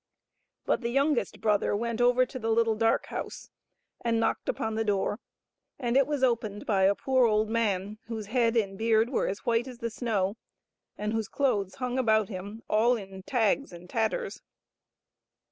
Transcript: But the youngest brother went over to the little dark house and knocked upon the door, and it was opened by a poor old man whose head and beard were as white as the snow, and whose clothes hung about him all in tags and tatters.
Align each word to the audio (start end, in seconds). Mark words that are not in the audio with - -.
But 0.65 0.81
the 0.81 0.89
youngest 0.89 1.41
brother 1.41 1.75
went 1.75 2.01
over 2.01 2.25
to 2.25 2.39
the 2.39 2.49
little 2.49 2.73
dark 2.73 3.05
house 3.09 3.51
and 4.03 4.19
knocked 4.19 4.49
upon 4.49 4.73
the 4.73 4.83
door, 4.83 5.19
and 5.77 5.95
it 5.95 6.07
was 6.07 6.23
opened 6.23 6.65
by 6.65 6.85
a 6.85 6.95
poor 6.95 7.27
old 7.27 7.51
man 7.51 7.99
whose 8.07 8.25
head 8.25 8.57
and 8.57 8.79
beard 8.79 9.11
were 9.11 9.27
as 9.27 9.45
white 9.45 9.67
as 9.67 9.77
the 9.77 9.91
snow, 9.91 10.37
and 10.97 11.13
whose 11.13 11.27
clothes 11.27 11.75
hung 11.75 11.99
about 11.99 12.29
him 12.29 12.63
all 12.67 12.95
in 12.97 13.21
tags 13.21 13.71
and 13.71 13.87
tatters. 13.91 14.41